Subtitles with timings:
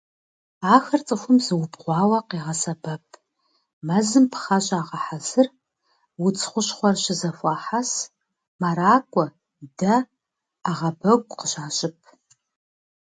[0.73, 3.05] Ахэр цӀыхум зыубгъуауэ къегъэсэбэп:
[3.87, 5.47] мэзым пхъэ щагъэхьэзыр,
[6.25, 7.91] удз хущхъуэхэр щызэхуахьэс,
[8.59, 9.25] мэракӀуэ,
[9.79, 9.93] дэ,
[10.63, 11.97] Ӏэгъэбэгу къыщащып.